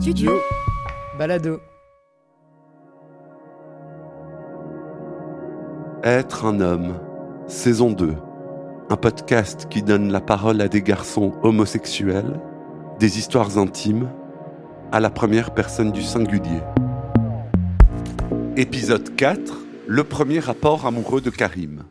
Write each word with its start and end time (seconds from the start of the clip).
Studio. 0.00 0.32
Balado. 1.18 1.60
Être 6.02 6.46
un 6.46 6.60
homme, 6.62 6.98
saison 7.46 7.90
2. 7.90 8.14
Un 8.88 8.96
podcast 8.96 9.66
qui 9.68 9.82
donne 9.82 10.10
la 10.10 10.22
parole 10.22 10.62
à 10.62 10.68
des 10.68 10.80
garçons 10.80 11.34
homosexuels, 11.42 12.40
des 12.98 13.18
histoires 13.18 13.58
intimes, 13.58 14.08
à 14.90 15.00
la 15.00 15.10
première 15.10 15.50
personne 15.50 15.92
du 15.92 16.02
singulier. 16.02 16.62
Épisode 18.56 19.14
4. 19.16 19.38
Le 19.86 20.04
premier 20.04 20.38
rapport 20.38 20.86
amoureux 20.86 21.20
de 21.20 21.28
Karim. 21.28 21.84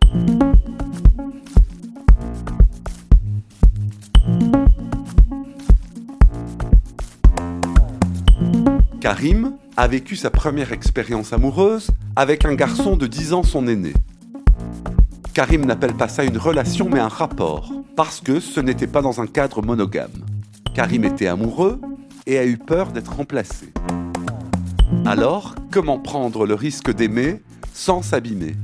Karim 9.09 9.57
a 9.75 9.87
vécu 9.87 10.15
sa 10.15 10.29
première 10.29 10.71
expérience 10.71 11.33
amoureuse 11.33 11.89
avec 12.15 12.45
un 12.45 12.53
garçon 12.53 12.95
de 12.95 13.07
10 13.07 13.33
ans 13.33 13.41
son 13.41 13.67
aîné. 13.67 13.93
Karim 15.33 15.65
n'appelle 15.65 15.95
pas 15.95 16.07
ça 16.07 16.23
une 16.23 16.37
relation 16.37 16.87
mais 16.87 16.99
un 16.99 17.07
rapport, 17.07 17.73
parce 17.95 18.21
que 18.21 18.39
ce 18.39 18.59
n'était 18.59 18.85
pas 18.85 19.01
dans 19.01 19.19
un 19.19 19.25
cadre 19.25 19.63
monogame. 19.63 20.11
Karim 20.75 21.05
était 21.05 21.25
amoureux 21.25 21.81
et 22.27 22.37
a 22.37 22.45
eu 22.45 22.59
peur 22.59 22.91
d'être 22.91 23.15
remplacé. 23.15 23.73
Alors, 25.07 25.55
comment 25.71 25.97
prendre 25.97 26.45
le 26.45 26.53
risque 26.53 26.93
d'aimer 26.93 27.41
sans 27.73 28.03
s'abîmer? 28.03 28.57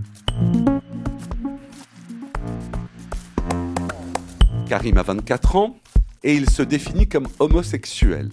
Karim 4.70 5.00
a 5.00 5.02
24 5.02 5.56
ans 5.56 5.76
et 6.24 6.36
il 6.36 6.48
se 6.52 6.62
définit 6.62 7.10
comme 7.10 7.30
homosexuel. 7.40 8.30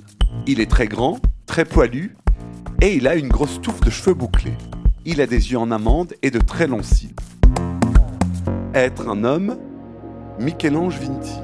Il 0.47 0.61
est 0.61 0.71
très 0.71 0.89
grand, 0.89 1.19
très 1.53 1.67
poilu 1.67 2.17
et 2.81 2.95
il 2.95 3.07
a 3.07 3.15
une 3.15 3.29
grosse 3.29 3.61
touffe 3.61 3.83
de 3.83 3.91
cheveux 3.91 4.15
bouclés. 4.15 4.57
Il 5.05 5.21
a 5.21 5.27
des 5.27 5.53
yeux 5.53 5.59
en 5.59 5.71
amande 5.71 6.15
et 6.23 6.31
de 6.31 6.39
très 6.39 6.67
longs 6.67 6.83
cils. 6.83 7.15
Être 8.73 9.07
un 9.07 9.23
homme, 9.23 9.59
Michel-Ange 10.39 10.99
Vinti. 10.99 11.35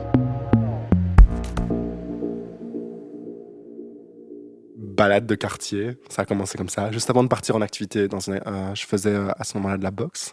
balade 4.78 5.26
de 5.26 5.34
quartier. 5.34 5.98
Ça 6.08 6.22
a 6.22 6.24
commencé 6.24 6.56
comme 6.56 6.70
ça. 6.70 6.90
Juste 6.90 7.10
avant 7.10 7.22
de 7.22 7.28
partir 7.28 7.56
en 7.56 7.60
activité, 7.60 8.08
dans 8.08 8.18
euh, 8.30 8.74
je 8.74 8.86
faisais 8.86 9.12
euh, 9.12 9.28
à 9.38 9.44
ce 9.44 9.58
moment-là 9.58 9.76
de 9.76 9.84
la 9.84 9.90
boxe. 9.90 10.32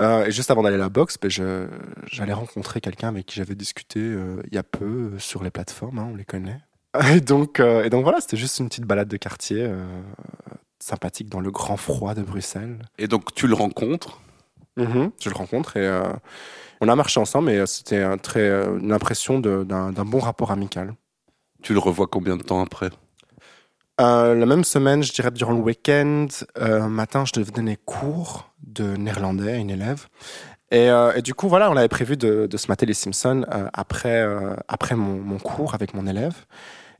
Euh, 0.00 0.24
et 0.24 0.30
juste 0.30 0.50
avant 0.50 0.62
d'aller 0.62 0.76
à 0.76 0.78
la 0.78 0.88
boxe, 0.88 1.18
ben, 1.20 1.30
j'allais 1.30 2.32
rencontrer 2.32 2.80
quelqu'un 2.80 3.08
avec 3.08 3.26
qui 3.26 3.36
j'avais 3.36 3.54
discuté 3.54 4.00
il 4.00 4.54
y 4.54 4.58
a 4.58 4.62
peu 4.62 5.18
sur 5.18 5.44
les 5.44 5.50
plateformes, 5.50 5.98
hein, 5.98 6.08
on 6.10 6.16
les 6.16 6.24
connaît. 6.24 6.62
Et 7.14 7.20
donc, 7.20 7.60
et 7.60 7.90
donc 7.90 8.02
voilà, 8.04 8.20
c'était 8.20 8.36
juste 8.36 8.58
une 8.58 8.68
petite 8.68 8.84
balade 8.84 9.08
de 9.08 9.16
quartier 9.16 9.68
sympathique 10.78 11.28
dans 11.28 11.40
le 11.40 11.50
grand 11.50 11.76
froid 11.76 12.14
de 12.14 12.22
Bruxelles. 12.22 12.78
Et 12.98 13.08
donc 13.08 13.34
tu 13.34 13.46
le 13.46 13.54
rencontres 13.54 14.20
mm-hmm. 14.78 15.10
Je 15.20 15.30
le 15.30 15.34
rencontre 15.34 15.76
et 15.76 16.02
on 16.80 16.88
a 16.88 16.96
marché 16.96 17.18
ensemble 17.20 17.50
et 17.50 17.66
c'était 17.66 18.02
un 18.02 18.18
très, 18.18 18.48
une 18.48 18.92
impression 18.92 19.40
d'un 19.40 20.04
bon 20.04 20.18
rapport 20.18 20.50
amical. 20.50 20.94
Tu 21.62 21.72
le 21.72 21.78
revois 21.78 22.06
combien 22.06 22.36
de 22.36 22.42
temps 22.42 22.62
après? 22.62 22.90
Euh, 24.00 24.34
la 24.34 24.46
même 24.46 24.64
semaine, 24.64 25.02
je 25.02 25.12
dirais 25.12 25.30
durant 25.30 25.52
le 25.52 25.60
week-end, 25.60 26.26
euh, 26.58 26.82
un 26.82 26.88
matin, 26.88 27.24
je 27.24 27.32
devais 27.32 27.50
donner 27.50 27.78
cours 27.82 28.50
de 28.62 28.96
néerlandais 28.96 29.52
à 29.52 29.56
une 29.56 29.70
élève. 29.70 30.06
Et, 30.70 30.90
euh, 30.90 31.12
et, 31.14 31.22
du 31.22 31.32
coup, 31.32 31.48
voilà, 31.48 31.70
on 31.70 31.76
avait 31.76 31.88
prévu 31.88 32.16
de, 32.16 32.46
de 32.46 32.56
se 32.56 32.66
mater 32.68 32.84
les 32.86 32.94
Simpsons 32.94 33.46
après, 33.72 34.26
après 34.68 34.96
mon, 34.96 35.16
mon, 35.16 35.38
cours 35.38 35.74
avec 35.74 35.94
mon 35.94 36.06
élève. 36.06 36.34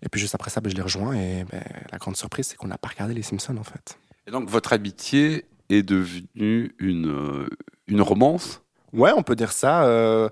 Et 0.03 0.09
puis 0.09 0.21
juste 0.21 0.35
après 0.35 0.51
ça, 0.51 0.61
ben, 0.61 0.71
je 0.71 0.77
l'ai 0.77 0.83
rejoint. 0.83 1.15
Et 1.15 1.45
ben, 1.45 1.63
la 1.91 1.99
grande 1.99 2.17
surprise, 2.17 2.47
c'est 2.49 2.57
qu'on 2.57 2.69
n'a 2.69 2.79
pas 2.79 2.89
regardé 2.89 3.15
les 3.15 3.23
Simpsons, 3.23 3.57
en 3.57 3.65
fait. 3.65 3.99
Et 4.27 4.31
donc, 4.31 4.49
votre 4.49 4.73
amitié 4.73 5.47
est 5.69 5.83
devenue 5.83 6.75
une, 6.79 7.49
une 7.87 8.01
romance? 8.01 8.63
Ouais, 8.93 9.13
on 9.17 9.23
peut 9.23 9.37
dire 9.37 9.53
ça. 9.53 10.31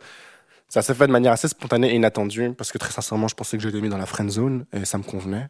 ça 0.68 0.82
s'est 0.82 0.94
fait 0.94 1.06
de 1.06 1.12
manière 1.12 1.32
assez 1.32 1.48
spontanée 1.48 1.90
et 1.90 1.94
inattendue. 1.94 2.52
Parce 2.56 2.72
que 2.72 2.78
très 2.78 2.92
sincèrement, 2.92 3.28
je 3.28 3.34
pensais 3.34 3.56
que 3.56 3.62
j'étais 3.62 3.80
mis 3.80 3.88
dans 3.88 3.98
la 3.98 4.06
friend 4.06 4.30
zone 4.30 4.66
et 4.72 4.84
ça 4.84 4.98
me 4.98 5.02
convenait. 5.02 5.48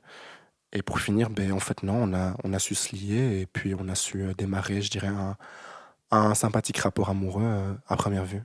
Et 0.73 0.83
pour 0.83 0.99
finir, 1.01 1.31
ben, 1.31 1.53
en 1.53 1.61
fait, 1.61 1.83
non, 1.83 2.03
on 2.03 2.15
a, 2.15 2.35
on 2.43 2.53
a 2.53 2.59
su 2.59 2.75
se 2.75 2.95
lier 2.97 3.41
et 3.41 3.47
puis 3.47 3.75
on 3.79 3.89
a 3.89 3.95
su 3.95 4.23
euh, 4.23 4.35
démarrer, 4.37 4.83
je 4.83 4.91
dirais, 4.91 5.07
un, 5.07 5.37
un 6.11 6.35
sympathique 6.35 6.79
rapport 6.79 7.11
amoureux 7.11 7.45
euh, 7.45 7.75
à 7.87 7.97
première 7.97 8.25
vue. 8.25 8.43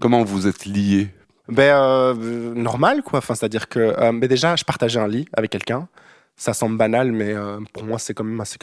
Comment 0.00 0.24
vous 0.24 0.46
êtes 0.46 0.64
liés? 0.64 1.14
Ben, 1.48 1.76
euh, 1.76 2.54
Normal, 2.54 3.02
quoi. 3.02 3.18
Enfin, 3.18 3.34
C'est-à-dire 3.34 3.68
que 3.68 3.94
ben 4.12 4.28
déjà, 4.28 4.56
je 4.56 4.64
partageais 4.64 5.00
un 5.00 5.08
lit 5.08 5.26
avec 5.32 5.50
quelqu'un. 5.50 5.88
Ça 6.36 6.52
semble 6.52 6.76
banal, 6.76 7.12
mais 7.12 7.34
pour 7.72 7.84
moi, 7.84 7.98
c'est 7.98 8.12
quand 8.12 8.24
même 8.24 8.40
assez, 8.40 8.58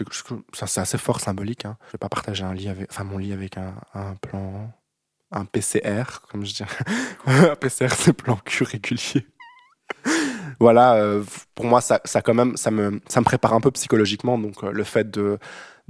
c'est 0.54 0.80
assez 0.82 0.98
fort 0.98 1.20
symbolique. 1.20 1.66
Hein. 1.66 1.78
Je 1.88 1.94
vais 1.94 1.98
pas 1.98 2.10
partager 2.10 2.44
un 2.44 2.54
lit 2.54 2.70
avec, 2.70 2.88
enfin, 2.92 3.04
mon 3.04 3.18
lit 3.18 3.34
avec 3.34 3.58
un, 3.58 3.74
un 3.96 4.14
plan, 4.16 4.72
un 5.32 5.46
PCR, 5.46 6.04
comme 6.30 6.46
je 6.46 6.54
dis. 6.54 6.64
un 7.26 7.56
PCR, 7.56 7.90
c'est 7.90 8.14
plan 8.14 8.38
cul 8.46 8.64
régulier 8.64 9.26
voilà, 10.60 10.96
euh, 10.96 11.24
pour 11.56 11.66
moi, 11.66 11.82
ça, 11.82 12.02
ça, 12.06 12.22
quand 12.22 12.34
même, 12.34 12.58
ça 12.58 12.72
me, 12.72 13.02
ça 13.08 13.20
me 13.20 13.26
prépare 13.26 13.54
un 13.54 13.62
peu 13.62 13.72
psychologiquement. 13.72 14.38
Donc, 14.38 14.64
euh, 14.64 14.72
le 14.72 14.84
fait 14.84 15.10
de, 15.10 15.38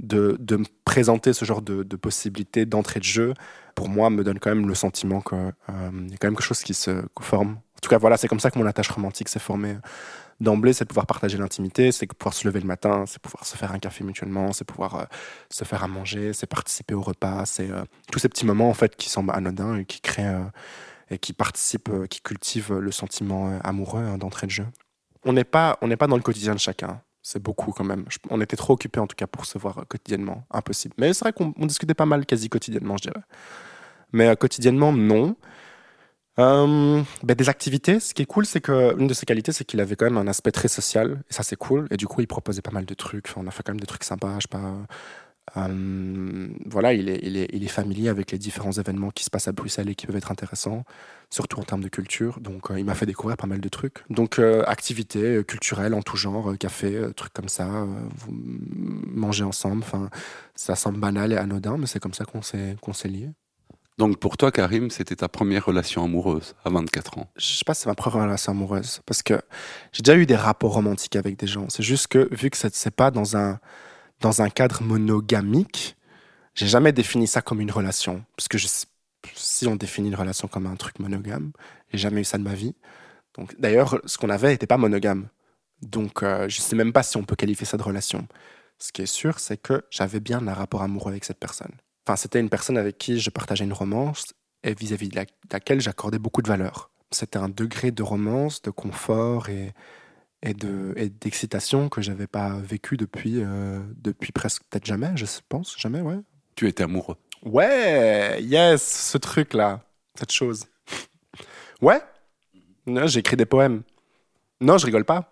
de, 0.00 0.36
de, 0.40 0.56
me 0.56 0.64
présenter 0.84 1.32
ce 1.32 1.44
genre 1.44 1.62
de, 1.62 1.82
de 1.82 1.96
possibilités 1.96 2.66
d'entrée 2.66 3.00
de 3.00 3.04
jeu, 3.04 3.34
pour 3.74 3.88
moi, 3.88 4.10
me 4.10 4.24
donne 4.24 4.38
quand 4.38 4.50
même 4.50 4.68
le 4.68 4.74
sentiment 4.74 5.20
qu'il 5.20 5.38
euh, 5.38 6.08
y 6.08 6.14
a 6.14 6.16
quand 6.16 6.28
même 6.28 6.36
quelque 6.36 6.42
chose 6.42 6.62
qui 6.62 6.74
se 6.74 7.02
forme. 7.20 7.52
En 7.52 7.80
tout 7.82 7.90
cas, 7.90 7.98
voilà, 7.98 8.16
c'est 8.16 8.28
comme 8.28 8.40
ça 8.40 8.50
que 8.50 8.58
mon 8.58 8.66
attache 8.66 8.88
romantique 8.88 9.28
s'est 9.28 9.38
formée 9.38 9.76
d'emblée, 10.40 10.72
c'est 10.72 10.84
pouvoir 10.84 11.06
partager 11.06 11.38
l'intimité, 11.38 11.92
c'est 11.92 12.06
pouvoir 12.06 12.34
se 12.34 12.46
lever 12.46 12.60
le 12.60 12.66
matin, 12.66 13.04
c'est 13.06 13.20
pouvoir 13.20 13.44
se 13.44 13.56
faire 13.56 13.72
un 13.72 13.78
café 13.78 14.02
mutuellement, 14.04 14.52
c'est 14.52 14.64
pouvoir 14.64 15.06
se 15.50 15.64
faire 15.64 15.84
à 15.84 15.88
manger, 15.88 16.32
c'est 16.32 16.46
participer 16.46 16.94
au 16.94 17.02
repas, 17.02 17.46
c'est 17.46 17.68
tous 18.10 18.18
ces 18.18 18.28
petits 18.28 18.46
moments 18.46 18.68
en 18.68 18.74
fait 18.74 18.96
qui 18.96 19.08
semblent 19.08 19.30
anodins 19.32 19.76
et 19.76 19.84
qui 19.84 20.00
créent 20.00 20.34
et 21.10 21.18
qui 21.18 21.32
participe, 21.32 21.88
euh, 21.88 22.06
qui 22.06 22.20
cultive 22.20 22.74
le 22.74 22.92
sentiment 22.92 23.50
euh, 23.50 23.58
amoureux 23.62 24.02
hein, 24.02 24.18
d'entrée 24.18 24.46
de 24.46 24.52
jeu. 24.52 24.66
On 25.24 25.32
n'est 25.32 25.44
pas, 25.44 25.78
on 25.80 25.88
n'est 25.88 25.96
pas 25.96 26.06
dans 26.06 26.16
le 26.16 26.22
quotidien 26.22 26.54
de 26.54 26.60
chacun. 26.60 27.00
C'est 27.24 27.42
beaucoup 27.42 27.72
quand 27.72 27.84
même. 27.84 28.04
On 28.30 28.40
était 28.42 28.56
trop 28.56 28.74
occupés 28.74 29.00
en 29.00 29.06
tout 29.06 29.16
cas 29.16 29.26
pour 29.26 29.46
se 29.46 29.58
voir 29.58 29.78
euh, 29.78 29.82
quotidiennement. 29.88 30.46
Impossible. 30.50 30.94
Mais 30.98 31.12
c'est 31.14 31.24
vrai 31.24 31.32
qu'on 31.32 31.52
discutait 31.66 31.94
pas 31.94 32.06
mal 32.06 32.26
quasi 32.26 32.48
quotidiennement, 32.50 32.98
je 32.98 33.04
dirais. 33.04 33.24
Mais 34.12 34.36
quotidiennement, 34.36 34.92
non. 34.92 35.34
Ben, 36.36 37.04
des 37.22 37.48
activités, 37.48 37.98
ce 38.00 38.12
qui 38.12 38.22
est 38.22 38.26
cool, 38.26 38.44
c'est 38.44 38.60
que 38.60 38.94
une 38.98 39.06
de 39.06 39.14
ses 39.14 39.24
qualités, 39.24 39.52
c'est 39.52 39.64
qu'il 39.64 39.80
avait 39.80 39.96
quand 39.96 40.04
même 40.04 40.18
un 40.18 40.26
aspect 40.26 40.50
très 40.50 40.68
social, 40.68 41.22
et 41.30 41.32
ça 41.32 41.42
c'est 41.42 41.56
cool. 41.56 41.86
Et 41.90 41.96
du 41.96 42.06
coup, 42.06 42.20
il 42.20 42.26
proposait 42.26 42.62
pas 42.62 42.72
mal 42.72 42.84
de 42.84 42.94
trucs. 42.94 43.28
on 43.36 43.46
a 43.46 43.50
fait 43.50 43.62
quand 43.62 43.72
même 43.72 43.80
des 43.80 43.86
trucs 43.86 44.04
sympas, 44.04 44.34
je 44.36 44.42
sais 44.42 44.48
pas, 44.50 44.74
euh, 45.56 46.48
voilà, 46.74 46.92
il 46.92 47.08
est, 47.08 47.20
il, 47.22 47.38
est, 47.38 47.48
il 47.52 47.64
est, 47.64 47.68
familier 47.68 48.10
avec 48.10 48.30
les 48.30 48.38
différents 48.38 48.72
événements 48.72 49.10
qui 49.10 49.24
se 49.24 49.30
passent 49.30 49.48
à 49.48 49.52
Bruxelles 49.52 49.88
et 49.88 49.94
qui 49.94 50.06
peuvent 50.06 50.16
être 50.16 50.30
intéressants, 50.30 50.84
surtout 51.30 51.58
en 51.58 51.62
termes 51.62 51.82
de 51.82 51.88
culture. 51.88 52.40
Donc, 52.40 52.70
euh, 52.70 52.78
il 52.78 52.84
m'a 52.84 52.94
fait 52.94 53.06
découvrir 53.06 53.38
pas 53.38 53.46
mal 53.46 53.60
de 53.60 53.68
trucs. 53.70 54.04
Donc, 54.10 54.38
euh, 54.38 54.62
activités 54.66 55.42
culturelles 55.44 55.94
en 55.94 56.02
tout 56.02 56.18
genre, 56.18 56.58
café, 56.58 57.00
trucs 57.16 57.32
comme 57.32 57.48
ça, 57.48 57.86
manger 58.28 59.44
ensemble. 59.44 59.82
Enfin, 59.82 60.10
ça 60.54 60.76
semble 60.76 61.00
banal 61.00 61.32
et 61.32 61.36
anodin, 61.36 61.78
mais 61.78 61.86
c'est 61.86 62.00
comme 62.00 62.14
ça 62.14 62.24
qu'on 62.24 62.42
s'est 62.42 62.76
s'est 62.92 63.08
liés. 63.08 63.30
Donc 63.96 64.18
pour 64.18 64.36
toi, 64.36 64.50
Karim, 64.50 64.90
c'était 64.90 65.14
ta 65.14 65.28
première 65.28 65.66
relation 65.66 66.02
amoureuse 66.02 66.54
à 66.64 66.70
24 66.70 67.18
ans? 67.18 67.30
Je 67.36 67.46
sais 67.46 67.64
pas 67.64 67.74
si 67.74 67.82
c'est 67.82 67.88
ma 67.88 67.94
première 67.94 68.24
relation 68.24 68.50
amoureuse, 68.50 69.00
parce 69.06 69.22
que 69.22 69.40
j'ai 69.92 70.02
déjà 70.02 70.18
eu 70.18 70.26
des 70.26 70.34
rapports 70.34 70.72
romantiques 70.72 71.14
avec 71.14 71.38
des 71.38 71.46
gens. 71.46 71.66
C'est 71.68 71.84
juste 71.84 72.08
que 72.08 72.28
vu 72.34 72.50
que 72.50 72.56
c'est 72.56 72.90
pas 72.90 73.12
dans 73.12 73.36
un 73.36 73.60
dans 74.20 74.42
un 74.42 74.48
cadre 74.48 74.82
monogamique, 74.82 75.96
j'ai 76.54 76.66
jamais 76.66 76.92
défini 76.92 77.26
ça 77.26 77.42
comme 77.42 77.60
une 77.60 77.70
relation. 77.70 78.24
Parce 78.36 78.48
que 78.48 78.58
je, 78.58 78.68
si 79.34 79.66
on 79.66 79.76
définit 79.76 80.08
une 80.08 80.14
relation 80.14 80.48
comme 80.48 80.66
un 80.66 80.76
truc 80.76 80.98
monogame, 80.98 81.52
j'ai 81.92 81.98
jamais 81.98 82.22
eu 82.22 82.24
ça 82.24 82.38
de 82.38 82.42
ma 82.42 82.54
vie. 82.54 82.74
Donc, 83.36 83.58
d'ailleurs, 83.58 84.00
ce 84.06 84.18
qu'on 84.18 84.30
avait 84.30 84.48
n'était 84.48 84.66
pas 84.66 84.76
monogame. 84.78 85.28
Donc, 85.82 86.22
euh, 86.22 86.48
je 86.48 86.60
sais 86.60 86.76
même 86.76 86.92
pas 86.92 87.02
si 87.02 87.16
on 87.16 87.24
peut 87.24 87.36
qualifier 87.36 87.66
ça 87.66 87.76
de 87.76 87.82
relation. 87.82 88.26
Ce 88.78 88.92
qui 88.92 89.02
est 89.02 89.06
sûr, 89.06 89.38
c'est 89.38 89.56
que 89.56 89.84
j'avais 89.90 90.20
bien 90.20 90.46
un 90.46 90.54
rapport 90.54 90.82
amoureux 90.82 91.12
avec 91.12 91.24
cette 91.24 91.38
personne. 91.38 91.72
Enfin, 92.06 92.16
c'était 92.16 92.40
une 92.40 92.50
personne 92.50 92.76
avec 92.78 92.98
qui 92.98 93.18
je 93.18 93.30
partageais 93.30 93.64
une 93.64 93.72
romance 93.72 94.34
et 94.62 94.74
vis-à-vis 94.74 95.08
de 95.08 95.20
laquelle 95.50 95.80
j'accordais 95.80 96.18
beaucoup 96.18 96.42
de 96.42 96.48
valeur. 96.48 96.90
C'était 97.10 97.38
un 97.38 97.48
degré 97.48 97.90
de 97.92 98.02
romance, 98.02 98.62
de 98.62 98.70
confort 98.70 99.48
et, 99.48 99.72
et 100.42 100.54
de 100.54 100.94
d'excitation 101.20 101.88
que 101.88 102.02
j'avais 102.02 102.26
pas 102.26 102.58
vécu 102.58 102.96
depuis 102.96 103.42
euh, 103.42 103.80
depuis 103.96 104.32
presque 104.32 104.62
peut-être 104.68 104.84
jamais 104.84 105.16
je 105.16 105.24
pense 105.48 105.76
jamais 105.78 106.00
ouais 106.00 106.18
tu 106.54 106.68
étais 106.68 106.84
amoureux 106.84 107.16
ouais 107.44 108.42
yes 108.42 108.82
ce 108.82 109.18
truc 109.18 109.54
là 109.54 109.80
cette 110.14 110.32
chose 110.32 110.66
ouais 111.80 112.00
j'ai 113.06 113.20
écrit 113.20 113.36
des 113.36 113.46
poèmes 113.46 113.82
non 114.60 114.78
je 114.78 114.86
rigole 114.86 115.04
pas 115.04 115.30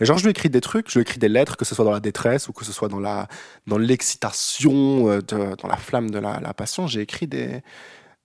et 0.00 0.04
genre 0.04 0.18
je 0.18 0.24
lui 0.24 0.30
écris 0.30 0.50
des 0.50 0.60
trucs 0.60 0.90
je 0.90 0.98
lui 0.98 1.02
écris 1.02 1.18
des 1.18 1.28
lettres 1.28 1.56
que 1.56 1.64
ce 1.64 1.74
soit 1.74 1.84
dans 1.84 1.92
la 1.92 2.00
détresse 2.00 2.48
ou 2.48 2.52
que 2.52 2.64
ce 2.64 2.72
soit 2.72 2.88
dans 2.88 3.00
la 3.00 3.28
dans 3.66 3.78
l'excitation 3.78 5.08
euh, 5.10 5.20
dans 5.20 5.68
la 5.68 5.76
flamme 5.76 6.10
de 6.10 6.18
la, 6.18 6.54
passion 6.54 6.86
j'ai 6.86 7.00
écrit 7.00 7.26
des 7.26 7.62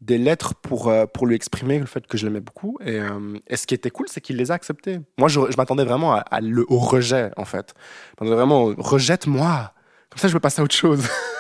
des 0.02 0.18
lettres 0.18 0.56
pour, 0.56 0.88
euh, 0.88 1.06
pour 1.06 1.28
lui 1.28 1.36
exprimer 1.36 1.78
le 1.78 1.86
fait 1.86 2.08
que 2.08 2.18
je 2.18 2.26
l'aimais 2.26 2.40
beaucoup. 2.40 2.78
Et, 2.82 3.00
euh, 3.00 3.38
et, 3.48 3.58
ce 3.58 3.68
qui 3.68 3.74
était 3.74 3.90
cool, 3.90 4.08
c'est 4.10 4.22
qu'il 4.22 4.38
les 4.38 4.50
a 4.50 4.54
acceptées. 4.54 5.00
Moi, 5.18 5.28
je, 5.28 5.42
m'attendais 5.58 5.84
vraiment 5.84 6.22
au 6.70 6.78
rejet, 6.78 7.32
en 7.36 7.44
fait. 7.44 7.74
Je 7.76 8.24
m'attendais 8.24 8.38
vraiment 8.38 8.64
au 8.64 8.76
rejette-moi. 8.78 9.74
Comme 10.10 10.20
ça, 10.20 10.30
je 10.30 10.34
veux 10.34 10.40
passer 10.40 10.62
à 10.62 10.64
autre 10.64 10.76
chose. 10.76 11.06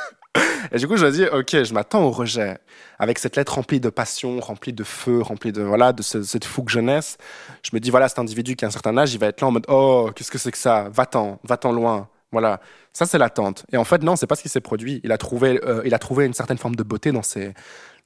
et 0.71 0.77
du 0.77 0.87
coup, 0.87 0.97
je 0.97 1.05
me 1.05 1.11
dis, 1.11 1.25
OK, 1.25 1.63
je 1.63 1.73
m'attends 1.73 2.03
au 2.03 2.11
rejet. 2.11 2.57
Avec 2.97 3.19
cette 3.19 3.35
lettre 3.35 3.55
remplie 3.55 3.79
de 3.79 3.89
passion, 3.89 4.39
remplie 4.39 4.73
de 4.73 4.83
feu, 4.83 5.21
remplie 5.21 5.51
de, 5.51 5.61
voilà, 5.61 5.93
de 5.93 6.01
cette 6.01 6.45
fougue 6.45 6.69
jeunesse, 6.69 7.17
je 7.63 7.71
me 7.73 7.79
dis, 7.79 7.89
voilà, 7.89 8.09
cet 8.09 8.19
individu 8.19 8.55
qui 8.55 8.65
a 8.65 8.67
un 8.67 8.71
certain 8.71 8.97
âge, 8.97 9.13
il 9.13 9.19
va 9.19 9.27
être 9.27 9.41
là 9.41 9.47
en 9.47 9.51
mode, 9.51 9.65
oh, 9.67 10.11
qu'est-ce 10.15 10.31
que 10.31 10.37
c'est 10.37 10.51
que 10.51 10.57
ça? 10.57 10.89
Va-t'en, 10.91 11.39
va-t'en 11.43 11.71
loin. 11.71 12.09
Voilà, 12.31 12.59
ça 12.93 13.05
c'est 13.05 13.17
l'attente. 13.17 13.65
Et 13.71 13.77
en 13.77 13.83
fait, 13.83 14.03
non, 14.03 14.15
c'est 14.15 14.27
pas 14.27 14.35
ce 14.35 14.43
qui 14.43 14.49
s'est 14.49 14.61
produit. 14.61 15.01
Il 15.03 15.11
a 15.11 15.17
trouvé, 15.17 15.59
euh, 15.65 15.81
il 15.85 15.93
a 15.93 15.99
trouvé 15.99 16.25
une 16.25 16.33
certaine 16.33 16.57
forme 16.59 16.75
de 16.75 16.83
beauté 16.83 17.11
dans 17.11 17.23
ses, 17.23 17.53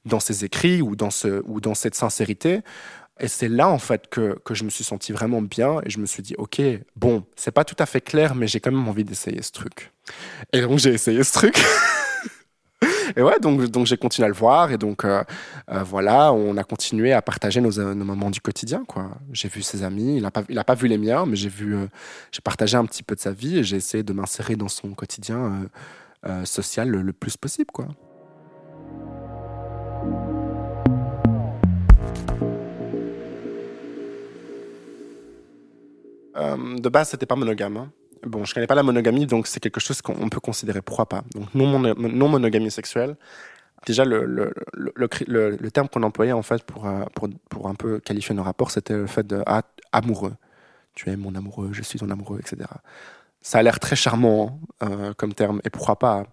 dans 0.06 0.20
ses 0.20 0.44
écrits 0.44 0.80
ou 0.80 0.96
dans, 0.96 1.10
ce, 1.10 1.42
ou 1.44 1.60
dans 1.60 1.74
cette 1.74 1.94
sincérité. 1.94 2.60
Et 3.20 3.28
c'est 3.28 3.48
là, 3.48 3.68
en 3.68 3.78
fait, 3.78 4.08
que, 4.08 4.38
que, 4.44 4.54
je 4.54 4.64
me 4.64 4.70
suis 4.70 4.82
senti 4.82 5.12
vraiment 5.12 5.40
bien 5.40 5.80
et 5.84 5.90
je 5.90 5.98
me 5.98 6.06
suis 6.06 6.22
dit, 6.22 6.34
OK, 6.36 6.60
bon, 6.96 7.24
c'est 7.36 7.52
pas 7.52 7.64
tout 7.64 7.76
à 7.78 7.86
fait 7.86 8.00
clair, 8.00 8.34
mais 8.34 8.48
j'ai 8.48 8.58
quand 8.58 8.72
même 8.72 8.88
envie 8.88 9.04
d'essayer 9.04 9.40
ce 9.42 9.52
truc. 9.52 9.92
Et 10.52 10.62
donc, 10.62 10.78
j'ai 10.78 10.90
essayé 10.90 11.22
ce 11.22 11.32
truc. 11.32 11.62
et 13.16 13.22
ouais, 13.22 13.38
donc, 13.40 13.64
donc 13.66 13.86
j'ai 13.86 13.96
continué 13.96 14.26
à 14.26 14.28
le 14.28 14.34
voir 14.34 14.72
et 14.72 14.78
donc, 14.78 15.04
euh, 15.04 15.22
euh, 15.70 15.82
voilà, 15.82 16.32
on 16.32 16.56
a 16.56 16.64
continué 16.64 17.12
à 17.12 17.22
partager 17.22 17.60
nos, 17.60 17.72
nos 17.72 18.04
moments 18.04 18.30
du 18.30 18.40
quotidien, 18.40 18.84
quoi. 18.86 19.10
J'ai 19.32 19.48
vu 19.48 19.62
ses 19.62 19.82
amis, 19.82 20.16
il 20.16 20.22
n'a 20.22 20.30
pas, 20.30 20.42
pas 20.42 20.74
vu 20.74 20.88
les 20.88 20.98
miens, 20.98 21.26
mais 21.26 21.36
j'ai 21.36 21.48
vu, 21.48 21.74
euh, 21.74 21.86
j'ai 22.32 22.40
partagé 22.40 22.76
un 22.76 22.84
petit 22.86 23.02
peu 23.02 23.14
de 23.14 23.20
sa 23.20 23.32
vie 23.32 23.58
et 23.58 23.64
j'ai 23.64 23.76
essayé 23.76 24.02
de 24.02 24.12
m'insérer 24.12 24.56
dans 24.56 24.68
son 24.68 24.92
quotidien 24.94 25.66
social 26.44 26.88
le, 26.88 27.12
plus 27.12 27.36
possible, 27.36 27.70
quoi. 27.70 27.86
Euh, 36.36 36.78
de 36.78 36.88
base, 36.88 37.10
c'était 37.10 37.26
pas 37.26 37.36
monogame. 37.36 37.76
Hein. 37.76 37.92
Bon, 38.26 38.44
je 38.44 38.54
connais 38.54 38.66
pas 38.66 38.74
la 38.74 38.82
monogamie, 38.82 39.26
donc 39.26 39.46
c'est 39.46 39.60
quelque 39.60 39.80
chose 39.80 40.00
qu'on 40.00 40.28
peut 40.28 40.40
considérer. 40.40 40.82
Pourquoi 40.82 41.06
pas 41.06 41.24
Donc, 41.34 41.54
non, 41.54 42.28
monogamie 42.28 42.70
sexuelle. 42.70 43.16
Déjà, 43.86 44.04
le, 44.04 45.70
terme 45.70 45.88
qu'on 45.88 46.02
employait 46.02 46.32
en 46.32 46.42
fait 46.42 46.62
pour, 46.62 46.86
euh, 46.86 47.04
pour, 47.14 47.28
pour, 47.50 47.68
un 47.68 47.74
peu 47.74 48.00
qualifier 48.00 48.34
nos 48.34 48.42
rapports, 48.42 48.70
c'était 48.70 48.94
le 48.94 49.06
fait 49.06 49.26
de 49.26 49.42
ah, 49.46 49.62
amoureux. 49.92 50.34
Tu 50.94 51.10
es 51.10 51.16
mon 51.16 51.34
amoureux, 51.34 51.70
je 51.72 51.82
suis 51.82 51.98
ton 51.98 52.08
amoureux, 52.08 52.38
etc. 52.40 52.68
Ça 53.42 53.58
a 53.58 53.62
l'air 53.62 53.78
très 53.78 53.96
charmant 53.96 54.58
euh, 54.82 55.12
comme 55.14 55.34
terme, 55.34 55.60
et 55.64 55.70
pourquoi 55.70 55.98
pas 55.98 56.24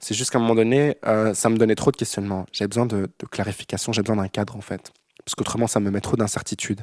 C'est 0.00 0.14
juste 0.14 0.30
qu'à 0.30 0.38
un 0.38 0.40
moment 0.40 0.56
donné, 0.56 0.96
ça 1.34 1.48
me 1.48 1.56
donnait 1.56 1.76
trop 1.76 1.92
de 1.92 1.96
questionnements. 1.96 2.46
J'avais 2.50 2.68
besoin 2.68 2.86
de, 2.86 3.08
clarification, 3.30 3.92
j'ai 3.92 4.02
besoin 4.02 4.16
d'un 4.16 4.28
cadre 4.28 4.56
en 4.56 4.60
fait, 4.60 4.90
parce 5.24 5.36
qu'autrement, 5.36 5.68
ça 5.68 5.78
me 5.78 5.90
met 5.90 6.00
trop 6.00 6.16
d'incertitude 6.16 6.80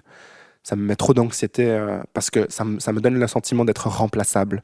ça 0.63 0.75
me 0.75 0.83
met 0.83 0.95
trop 0.95 1.13
d'anxiété 1.13 1.69
euh, 1.69 1.99
parce 2.13 2.29
que 2.29 2.45
ça, 2.49 2.63
me 2.63 2.99
donne 2.99 3.19
le 3.19 3.27
sentiment 3.27 3.65
d'être 3.65 3.87
remplaçable. 3.87 4.63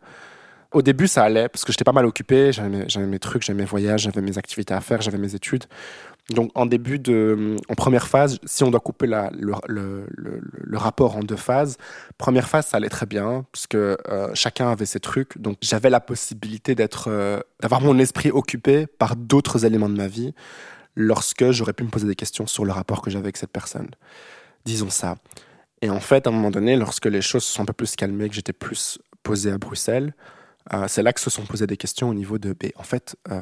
Au 0.71 0.81
début, 0.81 1.07
ça 1.07 1.23
allait 1.23 1.49
parce 1.49 1.65
que 1.65 1.71
j'étais 1.71 1.83
pas 1.83 1.91
mal 1.91 2.05
occupé, 2.05 2.51
j'avais 2.53 2.69
mes, 3.05 3.19
trucs, 3.19 3.43
j'avais 3.43 3.57
mes 3.57 3.65
voyages, 3.65 4.01
j'avais 4.03 4.21
mes 4.21 4.37
activités 4.37 4.73
à 4.73 4.81
faire, 4.81 5.01
j'avais 5.01 5.17
mes 5.17 5.33
études. 5.35 5.65
Donc, 6.29 6.51
en 6.53 6.67
début 6.67 6.99
de, 6.99 7.55
en 7.69 7.73
première 7.73 8.07
phase, 8.07 8.37
si 8.45 8.63
on 8.63 8.69
doit 8.69 8.79
couper 8.79 9.07
le, 9.07 10.77
rapport 10.77 11.17
en 11.17 11.21
deux 11.21 11.35
phases, 11.35 11.77
première 12.19 12.47
phase, 12.47 12.67
ça 12.67 12.77
allait 12.77 12.89
très 12.89 13.07
bien 13.07 13.45
parce 13.51 13.65
que 13.65 13.97
euh, 14.09 14.29
chacun 14.35 14.69
avait 14.69 14.85
ses 14.85 14.99
trucs. 14.99 15.39
Donc, 15.39 15.57
j'avais 15.61 15.89
la 15.89 15.99
possibilité 15.99 16.75
d'être, 16.75 17.07
euh, 17.07 17.39
d'avoir 17.61 17.81
mon 17.81 17.97
esprit 17.97 18.29
occupé 18.29 18.85
par 18.85 19.15
d'autres 19.15 19.65
éléments 19.65 19.89
de 19.89 19.97
ma 19.97 20.07
vie 20.07 20.35
lorsque 20.95 21.49
j'aurais 21.49 21.73
pu 21.73 21.83
me 21.83 21.89
poser 21.89 22.05
des 22.05 22.15
questions 22.15 22.45
sur 22.45 22.63
le 22.63 22.71
rapport 22.71 23.01
que 23.01 23.09
j'avais 23.09 23.25
avec 23.25 23.37
cette 23.37 23.51
personne. 23.51 23.89
Disons 24.65 24.91
ça. 24.91 25.15
Et 25.81 25.89
en 25.89 25.99
fait, 25.99 26.27
à 26.27 26.29
un 26.29 26.33
moment 26.33 26.51
donné, 26.51 26.75
lorsque 26.75 27.05
les 27.05 27.21
choses 27.21 27.43
se 27.43 27.53
sont 27.53 27.63
un 27.63 27.65
peu 27.65 27.73
plus 27.73 27.95
calmées, 27.95 28.29
que 28.29 28.35
j'étais 28.35 28.53
plus 28.53 28.99
posé 29.23 29.51
à 29.51 29.57
Bruxelles, 29.57 30.13
euh, 30.73 30.87
c'est 30.87 31.03
là 31.03 31.13
que 31.13 31.19
se 31.19 31.29
sont 31.29 31.45
posées 31.45 31.67
des 31.67 31.77
questions 31.77 32.09
au 32.09 32.13
niveau 32.13 32.37
de, 32.37 32.55
en 32.75 32.83
fait, 32.83 33.15
euh, 33.31 33.41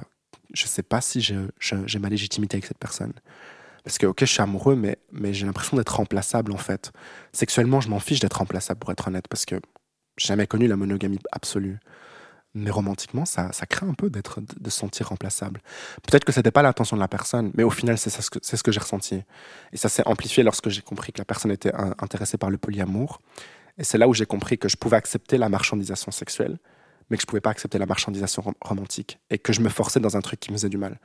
je 0.54 0.63
ne 0.63 0.68
sais 0.68 0.84
pas 0.84 1.01
si 1.01 1.22
j'ai 1.22 2.00
ma 2.00 2.10
légitimité 2.10 2.56
avec 2.56 2.66
cette 2.66 2.78
personne. 2.78 3.13
Parce 3.84 3.98
que, 3.98 4.06
ok, 4.06 4.19
je 4.22 4.25
suis 4.25 4.42
amoureux, 4.42 4.75
mais, 4.75 4.98
mais 5.12 5.34
j'ai 5.34 5.45
l'impression 5.45 5.78
d'être 5.78 5.95
remplaçable, 5.95 6.51
en 6.51 6.57
fait. 6.57 6.92
Sexuellement, 7.31 7.81
je 7.81 7.89
m'en 7.89 8.00
fiche 8.00 8.19
d'être 8.19 8.38
remplaçable, 8.38 8.80
pour 8.80 8.92
être 8.92 9.07
honnête, 9.07 9.28
parce 9.30 9.45
que 9.45 9.56
j'ai 10.18 10.28
jamais 10.28 10.48
connu 10.48 10.68
la 10.68 10.75
monogamie 10.75 11.19
absolue 11.31 11.80
mais 12.53 12.71
romantiquement, 12.71 13.25
ça, 13.25 13.51
ça 13.51 13.65
craint 13.65 13.88
un 13.88 13.94
peu 13.94 14.09
de 14.09 14.21
se 14.69 14.77
sentir 14.77 15.09
remplaçable. 15.09 15.61
Peut-être 16.03 16.25
que 16.25 16.31
c'était 16.31 16.51
pas 16.51 16.61
l'intention 16.61 16.95
de 16.95 17.01
la 17.01 17.07
personne, 17.07 17.51
mais 17.55 17.63
au 17.63 17.69
final, 17.69 17.97
c'est, 17.97 18.09
ce 18.09 18.63
que, 18.63 18.71
j'ai 18.71 18.79
ressenti. 18.79 19.23
Et 19.73 19.77
ça 19.77 19.89
s'est 19.89 20.05
amplifié 20.05 20.44
lorsque 20.44 20.69
j'ai 20.69 20.81
compris 20.81 21.11
que 21.11 21.19
la 21.19 21.25
personne 21.25 21.51
était 21.51 21.73
intéressée 21.99 22.38
par 22.38 22.49
le 22.49 22.57
polyamour. 22.57 23.21
Et 23.77 23.83
c'est 23.83 23.97
là 23.97 24.07
où 24.07 24.13
j'ai 24.13 24.25
compris 24.25 24.57
que 24.57 24.67
je 24.67 24.75
pouvais 24.75 24.97
accepter 24.97 25.38
la 25.38 25.49
marchandisation 25.49 26.11
sexuelle, 26.11 26.57
mais 27.09 27.17
que 27.17 27.21
je 27.21 27.27
pouvais 27.27 27.41
pas 27.41 27.51
accepter 27.51 27.77
la 27.77 27.85
marchandisation 27.85 28.44
romantique. 28.61 29.19
Et 29.29 29.38
que 29.38 29.53
je 29.53 29.61
me 29.61 29.69
forçais 29.69 30.00
dans 30.00 30.17
un 30.17 30.21
truc 30.21 30.39
qui 30.39 30.51
me 30.51 30.57
faisait 30.57 30.69
du 30.69 30.77
mal. 30.77 31.00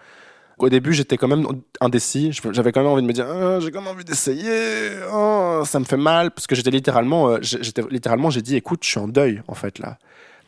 Au 0.58 0.68
début, 0.68 0.94
j'étais 0.94 1.16
quand 1.16 1.28
même 1.28 1.46
indécis. 1.80 2.38
J'avais 2.52 2.72
quand 2.72 2.80
même 2.80 2.90
envie 2.90 3.02
de 3.02 3.06
me 3.06 3.12
dire, 3.12 3.26
ah, 3.28 3.58
j'ai 3.60 3.70
quand 3.70 3.80
même 3.82 3.90
envie 3.90 4.04
d'essayer. 4.04 4.90
Oh, 5.12 5.62
ça 5.66 5.80
me 5.80 5.84
fait 5.84 5.96
mal 5.96 6.30
parce 6.30 6.46
que 6.46 6.54
euh, 6.54 7.38
j'étais 7.42 7.82
littéralement, 7.90 8.30
j'ai 8.30 8.42
dit, 8.42 8.56
écoute, 8.56 8.84
je 8.84 8.88
suis 8.88 9.00
en 9.00 9.08
deuil 9.08 9.42
en 9.48 9.54
fait 9.54 9.78
là 9.78 9.98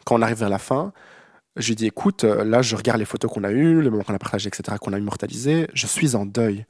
quand 0.05 0.17
on 0.17 0.23
arrive 0.23 0.39
vers 0.39 0.51
la 0.51 0.59
fin, 0.59 0.93
je 1.57 1.69
lui 1.69 1.77
dis 1.77 1.87
écoute, 1.87 2.25
euh, 2.25 2.45
là 2.45 2.63
je 2.63 2.77
regarde 2.77 2.99
les 2.99 3.05
photos 3.05 3.31
qu'on 3.31 3.45
a 3.45 3.51
eues, 3.51 3.81
le 3.81 3.91
moment 3.91 4.03
qu'on 4.03 4.15
a 4.15 4.19
partagé, 4.19 4.49
etc., 4.49 4.77
qu'on 4.81 4.93
a 4.93 4.99
immortalisé, 4.99 5.69
je 5.75 5.87
suis 5.87 6.15
en 6.15 6.27
deuil. 6.27 6.67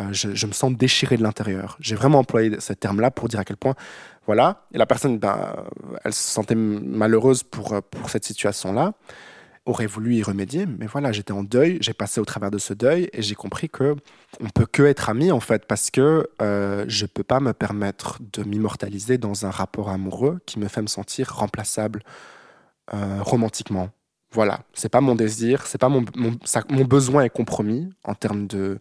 Euh, 0.00 0.08
je, 0.12 0.46
me 0.46 0.52
sens 0.52 0.72
déchiré 0.72 1.18
de 1.18 1.22
l'intérieur. 1.22 1.76
J'ai 1.78 1.94
vraiment 1.94 2.20
employé 2.20 2.58
ce 2.60 2.72
terme-là 2.72 3.10
pour 3.10 3.28
dire 3.28 3.40
à 3.40 3.44
quel 3.44 3.58
point, 3.58 3.74
voilà, 4.26 4.64
et 4.72 4.78
la 4.78 4.86
personne, 4.86 5.18
ben, 5.18 5.54
elle 6.02 6.14
se 6.14 6.22
sentait 6.22 6.54
malheureuse 6.54 7.42
pour, 7.42 7.82
pour 7.82 8.08
cette 8.08 8.24
situation-là, 8.24 8.94
aurait 9.64 9.86
voulu 9.86 10.16
y 10.16 10.22
remédier, 10.22 10.66
mais 10.66 10.86
voilà, 10.86 11.12
j'étais 11.12 11.32
en 11.32 11.44
deuil, 11.44 11.78
j'ai 11.80 11.92
passé 11.92 12.20
au 12.20 12.24
travers 12.24 12.50
de 12.50 12.58
ce 12.58 12.74
deuil 12.74 13.08
et 13.12 13.22
j'ai 13.22 13.36
compris 13.36 13.68
que 13.68 13.94
on 14.40 14.48
peut 14.48 14.66
que 14.66 14.82
être 14.82 15.08
amis 15.08 15.30
en 15.30 15.40
fait, 15.40 15.66
parce 15.66 15.90
que 15.90 16.28
euh, 16.40 16.84
je 16.88 17.06
peux 17.06 17.22
pas 17.22 17.38
me 17.38 17.52
permettre 17.52 18.18
de 18.32 18.42
m'immortaliser 18.42 19.18
dans 19.18 19.46
un 19.46 19.50
rapport 19.50 19.88
amoureux 19.88 20.40
qui 20.46 20.58
me 20.58 20.66
fait 20.66 20.82
me 20.82 20.88
sentir 20.88 21.32
remplaçable 21.36 22.02
euh, 22.94 23.22
romantiquement. 23.22 23.90
Voilà, 24.32 24.64
c'est 24.72 24.88
pas 24.88 25.00
mon 25.00 25.14
désir, 25.14 25.66
c'est 25.66 25.78
pas 25.78 25.88
mon, 25.88 26.04
mon, 26.16 26.38
mon, 26.70 26.84
besoin 26.84 27.22
est 27.22 27.30
compromis 27.30 27.90
en 28.02 28.14
termes 28.14 28.46
de, 28.46 28.78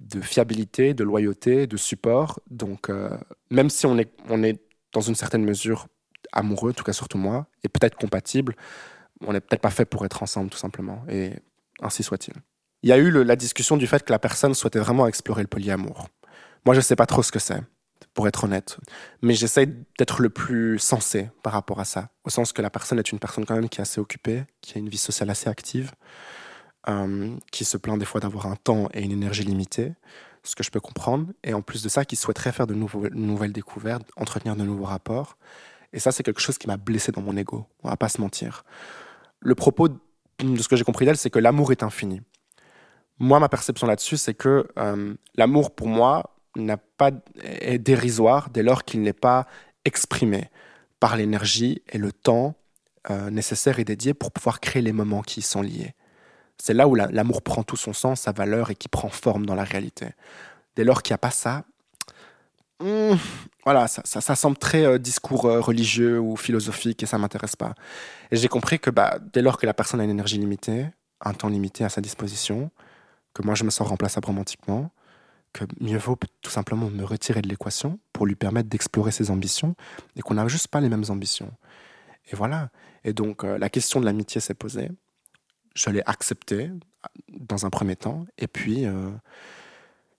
de 0.00 0.20
fiabilité, 0.20 0.94
de 0.94 1.04
loyauté, 1.04 1.66
de 1.66 1.76
support. 1.76 2.40
Donc, 2.50 2.88
euh, 2.88 3.16
même 3.50 3.68
si 3.68 3.84
on 3.86 3.98
est, 3.98 4.10
on 4.28 4.42
est 4.42 4.60
dans 4.92 5.02
une 5.02 5.14
certaine 5.14 5.44
mesure 5.44 5.88
amoureux, 6.32 6.70
en 6.70 6.74
tout 6.74 6.84
cas 6.84 6.94
surtout 6.94 7.18
moi, 7.18 7.46
et 7.64 7.68
peut-être 7.68 7.96
compatible, 7.96 8.56
on 9.26 9.34
n'est 9.34 9.40
peut-être 9.40 9.60
pas 9.60 9.70
fait 9.70 9.84
pour 9.84 10.04
être 10.06 10.22
ensemble 10.22 10.50
tout 10.50 10.58
simplement. 10.58 11.04
Et 11.08 11.34
ainsi 11.80 12.02
soit-il. 12.02 12.34
Il 12.82 12.88
y 12.88 12.92
a 12.92 12.98
eu 12.98 13.10
la 13.10 13.36
discussion 13.36 13.76
du 13.76 13.86
fait 13.86 14.02
que 14.04 14.10
la 14.10 14.18
personne 14.18 14.54
souhaitait 14.54 14.80
vraiment 14.80 15.06
explorer 15.06 15.42
le 15.42 15.48
polyamour. 15.48 16.08
Moi, 16.64 16.74
je 16.74 16.80
sais 16.80 16.96
pas 16.96 17.06
trop 17.06 17.22
ce 17.22 17.30
que 17.30 17.38
c'est 17.38 17.60
pour 18.14 18.28
être 18.28 18.44
honnête. 18.44 18.78
Mais 19.22 19.34
j'essaie 19.34 19.66
d'être 19.98 20.20
le 20.20 20.30
plus 20.30 20.78
sensé 20.78 21.30
par 21.42 21.52
rapport 21.52 21.80
à 21.80 21.84
ça, 21.84 22.10
au 22.24 22.30
sens 22.30 22.52
que 22.52 22.62
la 22.62 22.70
personne 22.70 22.98
est 22.98 23.12
une 23.12 23.18
personne 23.18 23.44
quand 23.44 23.54
même 23.54 23.68
qui 23.68 23.80
est 23.80 23.82
assez 23.82 24.00
occupée, 24.00 24.44
qui 24.60 24.76
a 24.76 24.80
une 24.80 24.88
vie 24.88 24.98
sociale 24.98 25.30
assez 25.30 25.48
active, 25.48 25.92
euh, 26.88 27.34
qui 27.50 27.64
se 27.64 27.76
plaint 27.76 27.98
des 27.98 28.04
fois 28.04 28.20
d'avoir 28.20 28.46
un 28.46 28.56
temps 28.56 28.88
et 28.92 29.02
une 29.02 29.12
énergie 29.12 29.44
limitée, 29.44 29.94
ce 30.42 30.54
que 30.54 30.64
je 30.64 30.70
peux 30.70 30.80
comprendre, 30.80 31.32
et 31.44 31.54
en 31.54 31.62
plus 31.62 31.82
de 31.82 31.88
ça, 31.88 32.04
qui 32.04 32.16
souhaiterait 32.16 32.52
faire 32.52 32.66
de 32.66 32.74
nouvelles 32.74 33.52
découvertes, 33.52 34.10
entretenir 34.16 34.56
de 34.56 34.64
nouveaux 34.64 34.84
rapports. 34.84 35.38
Et 35.92 36.00
ça, 36.00 36.10
c'est 36.10 36.22
quelque 36.22 36.40
chose 36.40 36.58
qui 36.58 36.66
m'a 36.66 36.76
blessé 36.76 37.12
dans 37.12 37.22
mon 37.22 37.36
ego, 37.36 37.66
on 37.82 37.88
va 37.88 37.96
pas 37.96 38.08
se 38.08 38.20
mentir. 38.20 38.64
Le 39.40 39.54
propos 39.54 39.88
de 39.88 39.96
ce 40.60 40.68
que 40.68 40.76
j'ai 40.76 40.84
compris 40.84 41.06
d'elle, 41.06 41.16
c'est 41.16 41.30
que 41.30 41.38
l'amour 41.38 41.72
est 41.72 41.82
infini. 41.82 42.20
Moi, 43.18 43.38
ma 43.38 43.48
perception 43.48 43.86
là-dessus, 43.86 44.16
c'est 44.16 44.34
que 44.34 44.66
euh, 44.78 45.14
l'amour, 45.36 45.74
pour 45.74 45.86
moi, 45.86 46.31
n'a 46.56 46.76
pas 46.76 47.10
est 47.42 47.78
dérisoire 47.78 48.50
dès 48.50 48.62
lors 48.62 48.84
qu'il 48.84 49.02
n'est 49.02 49.12
pas 49.12 49.46
exprimé 49.84 50.50
par 51.00 51.16
l'énergie 51.16 51.82
et 51.90 51.98
le 51.98 52.12
temps 52.12 52.54
euh, 53.10 53.30
nécessaires 53.30 53.80
et 53.80 53.84
dédiés 53.84 54.14
pour 54.14 54.30
pouvoir 54.30 54.60
créer 54.60 54.82
les 54.82 54.92
moments 54.92 55.22
qui 55.22 55.40
y 55.40 55.42
sont 55.42 55.62
liés. 55.62 55.94
C'est 56.58 56.74
là 56.74 56.86
où 56.86 56.94
l'amour 56.94 57.42
prend 57.42 57.64
tout 57.64 57.76
son 57.76 57.92
sens, 57.92 58.20
sa 58.20 58.32
valeur 58.32 58.70
et 58.70 58.76
qui 58.76 58.88
prend 58.88 59.08
forme 59.08 59.44
dans 59.44 59.56
la 59.56 59.64
réalité. 59.64 60.06
Dès 60.76 60.84
lors 60.84 61.02
qu'il 61.02 61.12
n'y 61.12 61.16
a 61.16 61.18
pas 61.18 61.32
ça, 61.32 61.64
hmm, 62.78 63.14
voilà, 63.64 63.88
ça, 63.88 64.02
ça, 64.04 64.36
semble 64.36 64.56
très 64.56 64.84
euh, 64.84 64.98
discours 64.98 65.46
euh, 65.46 65.60
religieux 65.60 66.20
ou 66.20 66.36
philosophique 66.36 67.02
et 67.02 67.06
ça 67.06 67.18
m'intéresse 67.18 67.56
pas. 67.56 67.74
Et 68.30 68.36
j'ai 68.36 68.48
compris 68.48 68.78
que 68.78 68.90
bah, 68.90 69.18
dès 69.32 69.42
lors 69.42 69.58
que 69.58 69.66
la 69.66 69.74
personne 69.74 70.00
a 70.00 70.04
une 70.04 70.10
énergie 70.10 70.38
limitée, 70.38 70.86
un 71.20 71.34
temps 71.34 71.48
limité 71.48 71.84
à 71.84 71.88
sa 71.88 72.00
disposition, 72.00 72.70
que 73.34 73.42
moi 73.42 73.56
je 73.56 73.64
me 73.64 73.70
sens 73.70 73.88
remplaçable 73.88 74.26
romantiquement, 74.26 74.92
que 75.52 75.64
mieux 75.80 75.98
vaut 75.98 76.18
tout 76.40 76.50
simplement 76.50 76.88
me 76.90 77.04
retirer 77.04 77.42
de 77.42 77.48
l'équation 77.48 77.98
pour 78.12 78.26
lui 78.26 78.34
permettre 78.34 78.68
d'explorer 78.68 79.12
ses 79.12 79.30
ambitions 79.30 79.74
et 80.16 80.22
qu'on 80.22 80.34
n'a 80.34 80.48
juste 80.48 80.68
pas 80.68 80.80
les 80.80 80.88
mêmes 80.88 81.04
ambitions. 81.08 81.52
Et 82.30 82.36
voilà. 82.36 82.70
Et 83.04 83.12
donc 83.12 83.44
euh, 83.44 83.58
la 83.58 83.68
question 83.68 84.00
de 84.00 84.04
l'amitié 84.04 84.40
s'est 84.40 84.54
posée. 84.54 84.90
Je 85.74 85.90
l'ai 85.90 86.02
acceptée 86.06 86.70
dans 87.28 87.66
un 87.66 87.70
premier 87.70 87.96
temps. 87.96 88.26
Et 88.38 88.46
puis, 88.46 88.86
euh, 88.86 89.10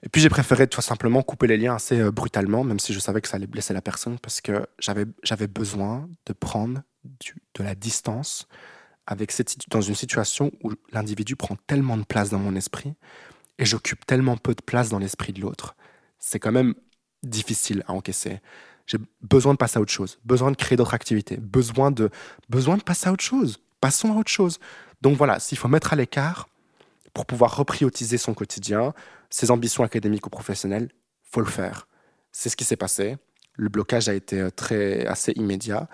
Et 0.03 0.09
puis 0.09 0.21
j'ai 0.21 0.29
préféré 0.29 0.67
tout 0.67 0.81
simplement 0.81 1.23
couper 1.23 1.47
les 1.47 1.57
liens 1.57 1.75
assez 1.75 1.99
euh, 1.99 2.11
brutalement, 2.11 2.63
même 2.63 2.79
si 2.79 2.93
je 2.93 2.99
savais 2.99 3.21
que 3.21 3.27
ça 3.27 3.37
allait 3.37 3.47
blesser 3.47 3.73
la 3.73 3.81
personne, 3.81 4.19
parce 4.19 4.41
que 4.41 4.67
j'avais, 4.79 5.05
j'avais 5.23 5.47
besoin 5.47 6.09
de 6.25 6.33
prendre 6.33 6.81
de 7.03 7.63
la 7.63 7.75
distance 7.75 8.47
avec 9.07 9.31
cette, 9.31 9.69
dans 9.69 9.81
une 9.81 9.95
situation 9.95 10.51
où 10.63 10.71
l'individu 10.91 11.35
prend 11.35 11.55
tellement 11.67 11.97
de 11.97 12.03
place 12.03 12.29
dans 12.29 12.39
mon 12.39 12.55
esprit 12.55 12.95
et 13.59 13.65
j'occupe 13.65 14.05
tellement 14.05 14.37
peu 14.37 14.53
de 14.53 14.61
place 14.61 14.89
dans 14.89 14.99
l'esprit 14.99 15.33
de 15.33 15.41
l'autre. 15.41 15.75
C'est 16.19 16.39
quand 16.39 16.51
même 16.51 16.73
difficile 17.23 17.83
à 17.87 17.93
encaisser. 17.93 18.41
J'ai 18.85 18.97
besoin 19.21 19.53
de 19.53 19.57
passer 19.57 19.77
à 19.77 19.81
autre 19.81 19.91
chose, 19.91 20.19
besoin 20.25 20.51
de 20.51 20.57
créer 20.57 20.75
d'autres 20.75 20.93
activités, 20.93 21.37
besoin 21.37 21.91
de, 21.91 22.09
besoin 22.49 22.77
de 22.77 22.83
passer 22.83 23.07
à 23.07 23.13
autre 23.13 23.23
chose. 23.23 23.59
Passons 23.79 24.13
à 24.13 24.17
autre 24.17 24.31
chose. 24.31 24.59
Donc 25.01 25.17
voilà, 25.17 25.39
s'il 25.39 25.57
faut 25.57 25.67
mettre 25.67 25.93
à 25.93 25.95
l'écart 25.95 26.49
pour 27.13 27.25
pouvoir 27.25 27.55
reprioriser 27.55 28.17
son 28.17 28.33
quotidien, 28.33 28.93
ses 29.29 29.51
ambitions 29.51 29.83
académiques 29.83 30.25
ou 30.25 30.29
professionnelles, 30.29 30.89
faut 31.23 31.41
le 31.41 31.47
faire. 31.47 31.87
C'est 32.31 32.49
ce 32.49 32.55
qui 32.55 32.63
s'est 32.63 32.77
passé. 32.77 33.17
Le 33.55 33.69
blocage 33.69 34.09
a 34.09 34.13
été 34.13 34.39
euh, 34.39 34.49
très 34.49 35.05
assez 35.05 35.31
immédiat 35.33 35.87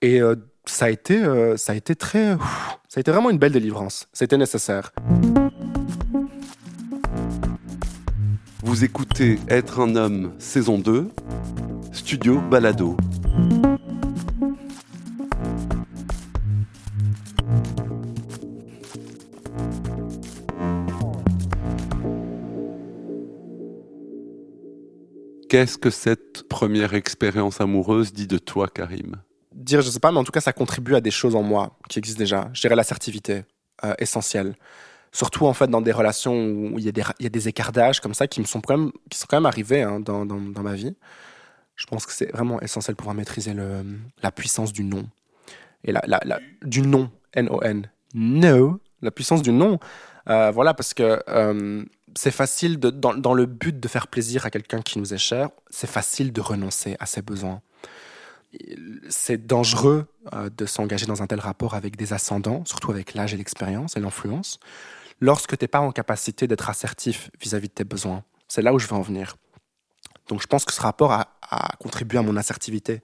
et 0.00 0.20
euh, 0.20 0.36
ça 0.64 0.86
a 0.86 0.90
été 0.90 1.22
euh, 1.22 1.56
ça 1.56 1.72
a 1.72 1.74
été 1.74 1.94
très 1.94 2.36
ça 2.88 2.98
a 2.98 3.00
été 3.00 3.10
vraiment 3.10 3.30
une 3.30 3.38
belle 3.38 3.52
délivrance. 3.52 4.08
C'était 4.12 4.38
nécessaire. 4.38 4.92
Vous 8.68 8.84
écoutez 8.84 9.38
Être 9.48 9.80
un 9.80 9.96
homme, 9.96 10.34
saison 10.38 10.78
2, 10.78 11.08
Studio 11.90 12.38
Balado. 12.38 12.98
Qu'est-ce 25.48 25.78
que 25.78 25.88
cette 25.88 26.46
première 26.46 26.92
expérience 26.92 27.62
amoureuse 27.62 28.12
dit 28.12 28.26
de 28.26 28.36
toi, 28.36 28.68
Karim? 28.68 29.16
Dire 29.54 29.80
je 29.80 29.88
sais 29.88 29.98
pas 29.98 30.12
mais 30.12 30.18
en 30.18 30.24
tout 30.24 30.32
cas 30.32 30.42
ça 30.42 30.52
contribue 30.52 30.94
à 30.94 31.00
des 31.00 31.10
choses 31.10 31.34
en 31.34 31.42
moi 31.42 31.78
qui 31.88 31.98
existent 31.98 32.18
déjà. 32.18 32.50
Je 32.52 32.60
dirais 32.60 32.76
l'assertivité 32.76 33.44
euh, 33.82 33.94
essentielle. 33.98 34.54
Surtout 35.12 35.46
en 35.46 35.54
fait 35.54 35.68
dans 35.68 35.80
des 35.80 35.92
relations 35.92 36.34
où 36.34 36.78
il 36.78 36.84
y 36.84 36.88
a 36.88 36.92
des 36.92 37.48
il 37.48 37.52
comme 38.02 38.14
ça 38.14 38.26
qui 38.26 38.40
me 38.40 38.46
sont 38.46 38.60
quand 38.60 38.76
même 38.76 38.92
qui 39.08 39.18
sont 39.18 39.26
quand 39.28 39.36
même 39.36 39.46
arrivés 39.46 39.82
hein, 39.82 40.00
dans, 40.00 40.24
ma 40.62 40.74
vie. 40.74 40.94
Je 41.76 41.86
pense 41.86 42.06
que 42.06 42.12
c'est 42.12 42.30
vraiment 42.32 42.60
essentiel 42.60 42.96
pour 42.96 43.04
pouvoir 43.04 43.16
maîtriser 43.16 43.54
la 44.22 44.30
puissance 44.30 44.72
du 44.72 44.84
non. 44.84 45.08
Et 45.84 45.92
la, 45.92 46.02
du 46.62 46.82
non, 46.82 47.10
N-O-N. 47.34 47.88
No, 48.14 48.80
la 49.02 49.10
puissance 49.10 49.42
du 49.42 49.52
non. 49.52 49.78
Euh, 50.28 50.50
voilà, 50.50 50.74
parce 50.74 50.92
que 50.92 51.22
euh, 51.28 51.84
c'est 52.14 52.30
facile, 52.30 52.78
dans 52.78 53.34
le 53.34 53.46
but 53.46 53.78
de 53.78 53.88
faire 53.88 54.08
plaisir 54.08 54.44
à 54.44 54.50
quelqu'un 54.50 54.82
qui 54.82 54.98
nous 54.98 55.14
est 55.14 55.18
cher, 55.18 55.50
c'est 55.70 55.88
facile 55.88 56.32
de 56.32 56.40
renoncer 56.40 56.96
à 57.00 57.06
ses 57.06 57.22
besoins. 57.22 57.62
C'est 59.08 59.46
dangereux 59.46 60.06
euh, 60.32 60.48
de 60.56 60.66
s'engager 60.66 61.06
dans 61.06 61.22
un 61.22 61.26
tel 61.26 61.38
rapport 61.40 61.74
avec 61.74 61.96
des 61.96 62.12
ascendants, 62.12 62.64
surtout 62.64 62.90
avec 62.90 63.14
l'âge 63.14 63.34
et 63.34 63.36
l'expérience 63.36 63.96
et 63.96 64.00
l'influence, 64.00 64.58
lorsque 65.20 65.56
tu 65.56 65.64
n'es 65.64 65.68
pas 65.68 65.80
en 65.80 65.92
capacité 65.92 66.46
d'être 66.46 66.70
assertif 66.70 67.30
vis-à-vis 67.40 67.68
de 67.68 67.74
tes 67.74 67.84
besoins. 67.84 68.24
C'est 68.48 68.62
là 68.62 68.72
où 68.72 68.78
je 68.78 68.86
veux 68.86 68.94
en 68.94 69.02
venir. 69.02 69.36
Donc 70.28 70.42
je 70.42 70.46
pense 70.46 70.64
que 70.64 70.72
ce 70.72 70.80
rapport 70.80 71.12
a, 71.12 71.38
a 71.42 71.76
contribué 71.76 72.18
à 72.18 72.22
mon 72.22 72.36
assertivité. 72.36 73.02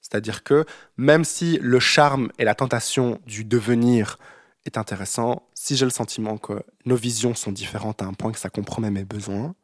C'est-à-dire 0.00 0.42
que 0.42 0.64
même 0.96 1.24
si 1.24 1.58
le 1.58 1.80
charme 1.80 2.30
et 2.38 2.44
la 2.44 2.54
tentation 2.54 3.20
du 3.26 3.44
devenir 3.44 4.18
est 4.64 4.78
intéressant, 4.78 5.48
si 5.54 5.76
j'ai 5.76 5.84
le 5.84 5.90
sentiment 5.90 6.38
que 6.38 6.62
nos 6.84 6.96
visions 6.96 7.34
sont 7.34 7.52
différentes 7.52 8.02
à 8.02 8.06
un 8.06 8.12
point 8.12 8.32
que 8.32 8.38
ça 8.38 8.50
compromet 8.50 8.90
mes 8.90 9.04
besoins 9.04 9.54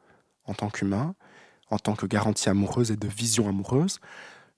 en 0.44 0.54
tant 0.54 0.70
qu'humain, 0.70 1.14
en 1.70 1.78
tant 1.78 1.94
que 1.94 2.06
garantie 2.06 2.48
amoureuse 2.48 2.90
et 2.90 2.96
de 2.96 3.08
vision 3.08 3.48
amoureuse, 3.48 3.98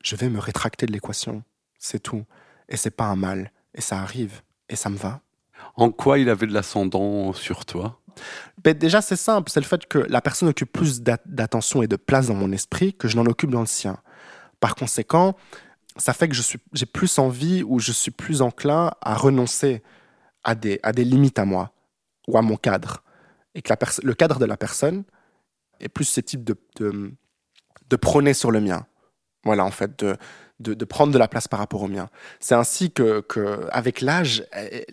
je 0.03 0.17
vais 0.17 0.29
me 0.29 0.39
rétracter 0.39 0.87
de 0.87 0.93
l'équation. 0.93 1.43
C'est 1.79 2.01
tout. 2.01 2.25
Et 2.69 2.77
c'est 2.77 2.91
pas 2.91 3.07
un 3.07 3.17
mal. 3.17 3.53
Et 3.75 3.81
ça 3.81 4.01
arrive. 4.01 4.43
Et 4.69 4.77
ça 4.77 4.91
me 4.91 4.97
va. 4.97 5.21
En 5.77 5.91
quoi 5.91 6.19
il 6.19 6.29
avait 6.29 6.47
de 6.47 6.53
l'ascendant 6.53 7.33
sur 7.33 7.65
toi? 7.65 8.01
Ben, 8.65 8.77
déjà, 8.77 9.01
c'est 9.01 9.17
simple. 9.17 9.51
C'est 9.51 9.61
le 9.61 9.67
fait 9.67 9.87
que 9.87 9.99
la 9.99 10.21
personne 10.21 10.49
occupe 10.49 10.73
plus 10.73 11.03
d'a- 11.03 11.21
d'attention 11.27 11.83
et 11.83 11.87
de 11.87 11.97
place 11.97 12.29
dans 12.29 12.35
mon 12.35 12.51
esprit 12.53 12.95
que 12.95 13.09
je 13.09 13.17
n'en 13.17 13.27
occupe 13.27 13.51
dans 13.51 13.61
le 13.61 13.67
sien. 13.67 13.99
Par 14.61 14.75
conséquent, 14.75 15.37
ça 15.97 16.13
fait 16.13 16.29
que 16.29 16.35
j'ai 16.73 16.87
plus 16.87 17.19
envie 17.19 17.63
ou 17.63 17.79
je 17.79 17.93
suis 17.93 18.11
plus 18.11 18.43
enclin 18.43 18.93
à 19.01 19.15
renoncer 19.15 19.83
à 20.43 20.55
des, 20.55 20.81
à 20.83 20.93
des 20.93 21.05
limites 21.05 21.39
à 21.39 21.45
moi 21.45 21.73
ou 22.27 22.37
à 22.39 22.43
mon 22.43 22.57
cadre. 22.57 23.03
Et 23.55 23.63
que 23.63 23.73
la 23.73 23.79
le 24.03 24.15
cadre 24.15 24.39
de 24.39 24.45
la 24.45 24.57
personne 24.57 25.05
est 25.81 25.89
plus 25.89 26.05
susceptible 26.05 26.45
de, 26.45 26.57
de, 26.77 27.13
de 27.89 27.97
prôner 27.97 28.35
sur 28.35 28.51
le 28.51 28.61
mien. 28.61 28.87
Voilà, 29.45 29.65
en 29.65 29.71
fait, 29.71 29.99
de, 30.01 30.17
de, 30.61 30.85
prendre 30.85 31.13
de 31.13 31.19
la 31.19 31.29
place 31.29 31.49
par 31.49 31.61
rapport 31.61 31.83
au 31.83 31.89
mien. 31.89 32.09
C'est 32.41 32.55
ainsi 32.55 32.91
que, 32.91 33.25
avec 33.71 34.01
l'âge, 34.01 34.45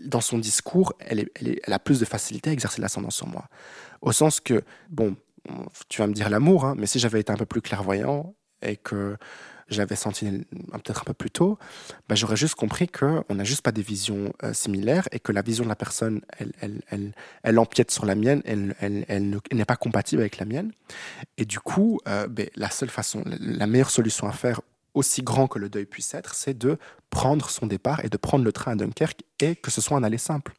dans 0.04 0.22
son 0.22 0.38
discours, 0.38 0.94
elle, 1.00 1.30
a 1.68 1.80
plus 1.80 2.00
de 2.00 2.06
facilité 2.06 2.50
à 2.50 2.54
exercer 2.54 2.82
l'ascendant 2.82 3.10
sur 3.10 3.28
moi. 3.28 3.46
Au 4.02 4.12
sens 4.12 4.40
que, 4.40 4.64
bon, 4.90 5.16
tu 5.90 6.02
vas 6.02 6.08
me 6.08 6.14
dire 6.14 6.30
l'amour, 6.30 6.66
hein, 6.66 6.76
mais 6.78 6.86
si 6.86 7.00
j'avais 7.00 7.20
été 7.20 7.32
un 7.32 7.38
peu 7.38 7.46
plus 7.46 7.62
clairvoyant 7.62 8.36
et 8.62 8.78
que 8.78 9.18
j'avais 9.68 9.96
senti 9.96 10.30
peut-être 10.72 11.02
un 11.02 11.06
peu 11.06 11.14
plus 11.14 11.32
tôt, 11.32 11.58
bah, 12.08 12.16
j'aurais 12.16 12.36
juste 12.36 12.56
compris 12.56 12.88
qu'on 12.88 13.24
n'a 13.34 13.44
juste 13.44 13.62
pas 13.62 13.72
des 13.72 13.82
visions 13.82 14.32
euh, 14.44 14.54
similaires 14.54 15.08
et 15.12 15.20
que 15.20 15.32
la 15.32 15.42
vision 15.42 15.64
de 15.64 15.70
la 15.70 15.76
personne, 15.76 16.22
elle, 16.62 17.60
empiète 17.60 17.90
sur 17.92 18.06
la 18.06 18.16
mienne, 18.16 18.42
elle, 18.46 18.76
elle, 18.80 19.06
elle 19.08 19.30
ne- 19.30 19.40
elle 19.50 19.58
n'est 19.58 19.66
pas 19.66 19.76
compatible 19.76 20.22
avec 20.22 20.38
la 20.38 20.46
mienne. 20.46 20.72
Et 21.38 21.46
du 21.46 21.60
coup, 21.60 22.00
euh, 22.08 22.28
ben, 22.28 22.48
la 22.56 22.70
seule 22.70 22.90
façon, 22.90 23.24
la 23.26 23.66
meilleure 23.68 23.90
solution 23.90 24.28
à 24.28 24.32
faire, 24.32 24.62
aussi 24.96 25.22
grand 25.22 25.48
que 25.48 25.60
le 25.60 25.70
deuil 25.70 25.86
puisse 25.86 26.14
être, 26.14 26.34
c'est 26.34 26.58
de 26.58 26.78
prendre 27.10 27.50
son 27.50 27.68
départ 27.68 28.04
et 28.04 28.10
de 28.10 28.18
prendre 28.18 28.44
le 28.44 28.52
train 28.52 28.72
à 28.72 28.76
Dunkerque 28.76 29.22
et 29.40 29.56
que 29.56 29.70
ce 29.70 29.82
soit 29.82 29.98
un 29.98 30.04
aller 30.04 30.18
simple. 30.18 30.54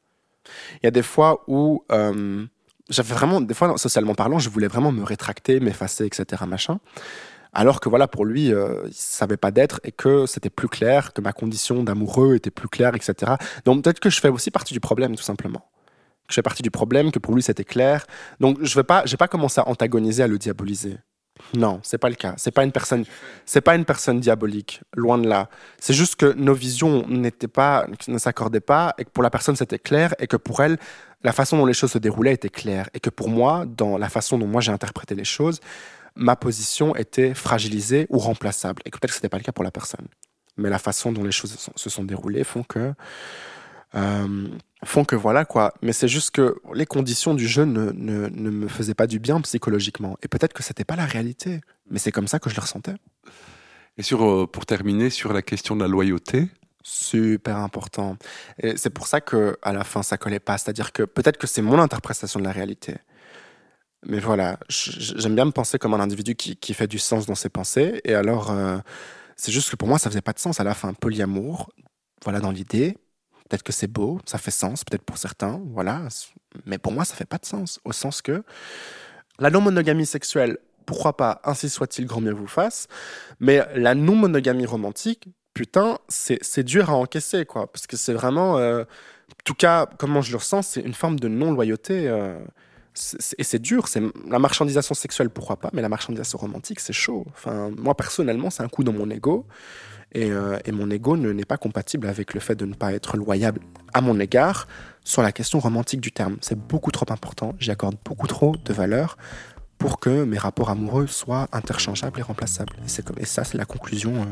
Il 0.74 0.84
y 0.84 0.86
a 0.86 0.92
des 0.92 1.02
fois 1.02 1.42
où 1.48 1.84
euh, 1.90 2.46
j'avais 2.88 3.14
vraiment, 3.14 3.40
des 3.40 3.54
fois, 3.54 3.76
socialement 3.78 4.14
parlant, 4.14 4.38
je 4.38 4.48
voulais 4.48 4.68
vraiment 4.68 4.92
me 4.92 5.02
rétracter, 5.02 5.60
m'effacer, 5.60 6.06
etc. 6.06 6.44
Machin. 6.46 6.78
Alors 7.52 7.80
que 7.80 7.88
voilà, 7.88 8.06
pour 8.06 8.26
lui, 8.26 8.52
euh, 8.52 8.82
il 8.86 8.94
savait 8.94 9.38
pas 9.38 9.50
d'être 9.50 9.80
et 9.82 9.90
que 9.90 10.26
c'était 10.26 10.50
plus 10.50 10.68
clair, 10.68 11.14
que 11.14 11.22
ma 11.22 11.32
condition 11.32 11.82
d'amoureux 11.82 12.34
était 12.34 12.50
plus 12.50 12.68
claire, 12.68 12.94
etc. 12.94 13.32
Donc 13.64 13.82
peut-être 13.82 13.98
que 13.98 14.10
je 14.10 14.20
fais 14.20 14.28
aussi 14.28 14.50
partie 14.50 14.74
du 14.74 14.80
problème, 14.80 15.16
tout 15.16 15.22
simplement. 15.22 15.60
Que 16.28 16.32
je 16.32 16.34
fais 16.34 16.42
partie 16.42 16.62
du 16.62 16.70
problème, 16.70 17.10
que 17.10 17.18
pour 17.18 17.34
lui 17.34 17.42
c'était 17.42 17.64
clair. 17.64 18.04
Donc 18.40 18.58
je 18.60 18.74
vais 18.74 18.84
pas, 18.84 19.04
j'ai 19.06 19.16
pas 19.16 19.28
commencé 19.28 19.60
à 19.60 19.68
antagoniser, 19.68 20.22
à 20.22 20.26
le 20.26 20.38
diaboliser. 20.38 20.98
Non, 21.54 21.80
c'est 21.82 21.98
pas 21.98 22.08
le 22.08 22.14
cas. 22.14 22.34
C'est 22.36 22.50
pas 22.50 22.64
une 22.64 22.72
personne, 22.72 23.04
c'est 23.44 23.60
pas 23.60 23.76
une 23.76 23.84
personne 23.84 24.20
diabolique, 24.20 24.82
loin 24.94 25.18
de 25.18 25.28
là. 25.28 25.48
C'est 25.78 25.94
juste 25.94 26.16
que 26.16 26.32
nos 26.32 26.54
visions 26.54 27.06
n'étaient 27.08 27.48
pas, 27.48 27.86
ne 28.08 28.18
s'accordaient 28.18 28.60
pas, 28.60 28.94
et 28.98 29.04
que 29.04 29.10
pour 29.10 29.22
la 29.22 29.30
personne 29.30 29.56
c'était 29.56 29.78
clair, 29.78 30.14
et 30.18 30.26
que 30.26 30.36
pour 30.36 30.60
elle, 30.60 30.78
la 31.22 31.32
façon 31.32 31.56
dont 31.56 31.66
les 31.66 31.72
choses 31.72 31.92
se 31.92 31.98
déroulaient 31.98 32.34
était 32.34 32.48
claire, 32.48 32.88
et 32.94 33.00
que 33.00 33.10
pour 33.10 33.28
moi, 33.28 33.64
dans 33.66 33.96
la 33.98 34.08
façon 34.08 34.38
dont 34.38 34.46
moi 34.46 34.60
j'ai 34.60 34.72
interprété 34.72 35.14
les 35.14 35.24
choses, 35.24 35.60
ma 36.14 36.36
position 36.36 36.96
était 36.96 37.34
fragilisée 37.34 38.06
ou 38.10 38.18
remplaçable, 38.18 38.82
et 38.84 38.90
que 38.90 38.98
peut-être 38.98 39.10
que 39.10 39.16
c'était 39.16 39.28
pas 39.28 39.38
le 39.38 39.44
cas 39.44 39.52
pour 39.52 39.64
la 39.64 39.70
personne. 39.70 40.06
Mais 40.56 40.70
la 40.70 40.78
façon 40.78 41.12
dont 41.12 41.24
les 41.24 41.32
choses 41.32 41.56
se 41.76 41.90
sont, 41.90 42.04
déroulées 42.04 42.44
font 42.44 42.62
que 42.62 42.94
euh, 43.94 44.48
font 44.86 45.04
que 45.04 45.16
voilà 45.16 45.44
quoi. 45.44 45.74
Mais 45.82 45.92
c'est 45.92 46.08
juste 46.08 46.30
que 46.30 46.56
les 46.74 46.86
conditions 46.86 47.34
du 47.34 47.46
jeu 47.46 47.64
ne, 47.64 47.90
ne, 47.92 48.28
ne 48.28 48.50
me 48.50 48.68
faisaient 48.68 48.94
pas 48.94 49.06
du 49.06 49.18
bien 49.18 49.40
psychologiquement. 49.40 50.16
Et 50.22 50.28
peut-être 50.28 50.52
que 50.52 50.62
c'était 50.62 50.84
pas 50.84 50.96
la 50.96 51.06
réalité. 51.06 51.60
Mais 51.90 51.98
c'est 51.98 52.12
comme 52.12 52.28
ça 52.28 52.38
que 52.38 52.50
je 52.50 52.56
le 52.56 52.60
ressentais. 52.60 52.94
Et 53.98 54.02
sur, 54.02 54.24
euh, 54.24 54.46
pour 54.46 54.66
terminer, 54.66 55.10
sur 55.10 55.32
la 55.32 55.42
question 55.42 55.76
de 55.76 55.82
la 55.82 55.88
loyauté, 55.88 56.48
Super 56.88 57.56
important. 57.56 58.16
Et 58.62 58.76
c'est 58.76 58.90
pour 58.90 59.08
ça 59.08 59.20
que 59.20 59.58
à 59.60 59.72
la 59.72 59.82
fin 59.82 60.04
ça 60.04 60.18
collait 60.18 60.38
pas. 60.38 60.56
C'est-à-dire 60.56 60.92
que 60.92 61.02
peut-être 61.02 61.36
que 61.36 61.48
c'est 61.48 61.60
mon 61.60 61.80
interprétation 61.80 62.38
de 62.38 62.44
la 62.44 62.52
réalité. 62.52 62.94
Mais 64.06 64.20
voilà, 64.20 64.60
j'aime 64.68 65.34
bien 65.34 65.46
me 65.46 65.50
penser 65.50 65.80
comme 65.80 65.94
un 65.94 66.00
individu 66.00 66.36
qui, 66.36 66.54
qui 66.54 66.74
fait 66.74 66.86
du 66.86 67.00
sens 67.00 67.26
dans 67.26 67.34
ses 67.34 67.48
pensées. 67.48 68.00
Et 68.04 68.14
alors, 68.14 68.52
euh, 68.52 68.78
c'est 69.34 69.50
juste 69.50 69.68
que 69.68 69.74
pour 69.74 69.88
moi, 69.88 69.98
ça 69.98 70.10
faisait 70.10 70.20
pas 70.20 70.32
de 70.32 70.38
sens 70.38 70.60
à 70.60 70.64
la 70.64 70.74
fin. 70.74 70.94
Polyamour, 70.94 71.72
voilà 72.22 72.38
dans 72.38 72.52
l'idée. 72.52 72.96
Peut-être 73.48 73.62
que 73.62 73.72
c'est 73.72 73.86
beau, 73.86 74.20
ça 74.26 74.38
fait 74.38 74.50
sens, 74.50 74.84
peut-être 74.84 75.02
pour 75.02 75.18
certains, 75.18 75.60
voilà. 75.72 76.02
Mais 76.64 76.78
pour 76.78 76.92
moi, 76.92 77.04
ça 77.04 77.14
fait 77.14 77.26
pas 77.26 77.38
de 77.38 77.46
sens. 77.46 77.78
Au 77.84 77.92
sens 77.92 78.22
que 78.22 78.42
la 79.38 79.50
non-monogamie 79.50 80.06
sexuelle, 80.06 80.58
pourquoi 80.84 81.16
pas, 81.16 81.40
ainsi 81.44 81.68
soit-il, 81.68 82.06
grand 82.06 82.20
bien 82.20 82.32
vous 82.32 82.46
fasse. 82.46 82.88
Mais 83.40 83.62
la 83.74 83.94
non-monogamie 83.94 84.66
romantique, 84.66 85.28
putain, 85.54 85.98
c'est 86.08 86.64
dur 86.64 86.90
à 86.90 86.94
encaisser, 86.94 87.44
quoi. 87.44 87.70
Parce 87.70 87.86
que 87.86 87.96
c'est 87.96 88.12
vraiment. 88.14 88.58
euh, 88.58 88.82
en 88.82 89.42
tout 89.44 89.54
cas, 89.54 89.86
comment 89.98 90.22
je 90.22 90.30
le 90.30 90.38
ressens, 90.38 90.62
c'est 90.62 90.80
une 90.80 90.94
forme 90.94 91.18
de 91.18 91.28
non-loyauté. 91.28 92.08
euh, 92.08 92.38
et 93.36 93.44
c'est 93.44 93.58
dur, 93.58 93.88
c'est 93.88 94.02
la 94.26 94.38
marchandisation 94.38 94.94
sexuelle, 94.94 95.28
pourquoi 95.28 95.56
pas, 95.56 95.68
mais 95.74 95.82
la 95.82 95.88
marchandisation 95.90 96.38
romantique, 96.38 96.80
c'est 96.80 96.94
chaud. 96.94 97.26
Enfin, 97.34 97.70
moi, 97.76 97.94
personnellement, 97.94 98.48
c'est 98.48 98.62
un 98.62 98.68
coup 98.68 98.84
dans 98.84 98.92
mon 98.94 99.10
ego. 99.10 99.46
Et, 100.12 100.30
euh, 100.30 100.58
et 100.64 100.72
mon 100.72 100.90
ego 100.90 101.16
ne- 101.16 101.32
n'est 101.32 101.44
pas 101.44 101.56
compatible 101.58 102.06
avec 102.06 102.32
le 102.34 102.40
fait 102.40 102.54
de 102.54 102.64
ne 102.64 102.74
pas 102.74 102.92
être 102.92 103.16
loyable 103.16 103.60
à 103.92 104.00
mon 104.00 104.18
égard 104.20 104.66
sur 105.04 105.22
la 105.22 105.32
question 105.32 105.58
romantique 105.58 106.00
du 106.00 106.10
terme. 106.12 106.36
C'est 106.40 106.58
beaucoup 106.58 106.90
trop 106.90 107.06
important. 107.10 107.54
J'y 107.58 107.70
accorde 107.70 107.96
beaucoup 108.04 108.26
trop 108.26 108.56
de 108.56 108.72
valeur 108.72 109.18
pour 109.78 110.00
que 110.00 110.24
mes 110.24 110.38
rapports 110.38 110.70
amoureux 110.70 111.06
soient 111.06 111.48
interchangeables 111.52 112.18
et 112.18 112.22
remplaçables. 112.22 112.72
Et, 113.18 113.24
ça, 113.26 113.44
c'est 113.44 113.58
la 113.58 113.66
conclusion 113.66 114.14
euh, 114.14 114.24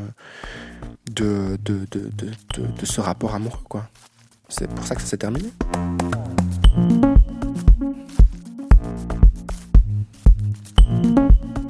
de, 1.11 1.57
de, 1.63 1.85
de, 1.91 2.09
de, 2.79 2.85
ce 2.85 2.99
rapport 2.99 3.35
amoureux. 3.35 3.59
C'est 4.49 4.67
pour 4.69 4.85
ça 4.85 4.95
que 4.95 5.01
ça 5.01 5.07
s'est 5.07 5.17
terminé. 5.17 5.49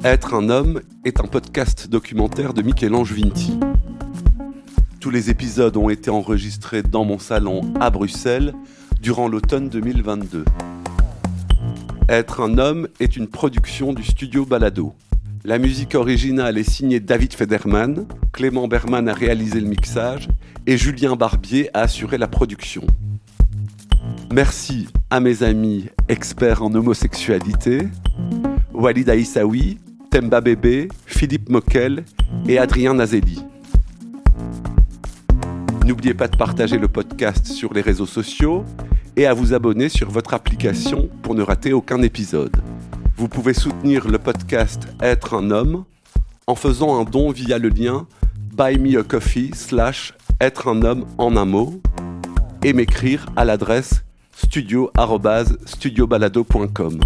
Être 0.04 0.34
un 0.34 0.48
homme 0.48 0.80
est 1.04 1.20
un 1.20 1.26
podcast 1.26 1.88
documentaire 1.88 2.54
de 2.54 2.62
Michel-Ange 2.62 3.12
Vinti. 3.12 3.58
Tous 5.06 5.12
les 5.12 5.30
épisodes 5.30 5.76
ont 5.76 5.88
été 5.88 6.10
enregistrés 6.10 6.82
dans 6.82 7.04
mon 7.04 7.20
salon 7.20 7.60
à 7.78 7.90
Bruxelles 7.90 8.52
durant 9.00 9.28
l'automne 9.28 9.68
2022. 9.68 10.44
Être 12.08 12.40
un 12.40 12.58
homme 12.58 12.88
est 12.98 13.16
une 13.16 13.28
production 13.28 13.92
du 13.92 14.02
studio 14.02 14.44
Balado. 14.44 14.94
La 15.44 15.58
musique 15.58 15.94
originale 15.94 16.58
est 16.58 16.68
signée 16.68 16.98
David 16.98 17.34
Federman, 17.34 18.08
Clément 18.32 18.66
Berman 18.66 19.08
a 19.08 19.14
réalisé 19.14 19.60
le 19.60 19.68
mixage 19.68 20.26
et 20.66 20.76
Julien 20.76 21.14
Barbier 21.14 21.70
a 21.72 21.82
assuré 21.82 22.18
la 22.18 22.26
production. 22.26 22.82
Merci 24.32 24.88
à 25.10 25.20
mes 25.20 25.44
amis 25.44 25.84
experts 26.08 26.64
en 26.64 26.74
homosexualité, 26.74 27.86
Walid 28.74 29.08
Aïssaoui, 29.08 29.78
Temba 30.10 30.40
Bébé, 30.40 30.88
Philippe 31.06 31.48
Moquel 31.48 32.04
et 32.48 32.58
Adrien 32.58 32.94
Nazelli. 32.94 33.44
N'oubliez 35.86 36.14
pas 36.14 36.26
de 36.26 36.36
partager 36.36 36.78
le 36.78 36.88
podcast 36.88 37.46
sur 37.46 37.72
les 37.72 37.80
réseaux 37.80 38.06
sociaux 38.06 38.64
et 39.14 39.24
à 39.24 39.34
vous 39.34 39.54
abonner 39.54 39.88
sur 39.88 40.10
votre 40.10 40.34
application 40.34 41.08
pour 41.22 41.36
ne 41.36 41.42
rater 41.42 41.72
aucun 41.72 42.02
épisode. 42.02 42.56
Vous 43.16 43.28
pouvez 43.28 43.54
soutenir 43.54 44.08
le 44.08 44.18
podcast 44.18 44.88
Être 45.00 45.34
un 45.34 45.52
homme 45.52 45.84
en 46.48 46.56
faisant 46.56 47.00
un 47.00 47.04
don 47.04 47.30
via 47.30 47.58
le 47.58 47.68
lien 47.68 48.08
Buy 48.56 48.80
Me 48.80 48.98
a 48.98 49.04
Coffee 49.04 49.52
slash 49.54 50.12
Être 50.40 50.66
un 50.66 50.82
homme 50.82 51.06
en 51.18 51.36
un 51.36 51.44
mot 51.44 51.80
et 52.64 52.72
m'écrire 52.72 53.26
à 53.36 53.44
l'adresse 53.44 54.02
studio@studiobalado.com. 54.34 56.98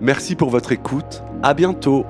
Merci 0.00 0.36
pour 0.36 0.50
votre 0.50 0.70
écoute. 0.70 1.24
À 1.42 1.54
bientôt. 1.54 2.06